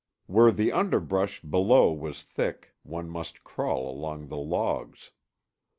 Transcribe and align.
Where 0.25 0.51
the 0.51 0.71
underbrush 0.71 1.43
below 1.43 1.91
was 1.93 2.23
thick, 2.23 2.73
one 2.81 3.07
must 3.07 3.43
crawl 3.43 3.87
along 3.87 4.29
the 4.29 4.37
logs. 4.39 5.11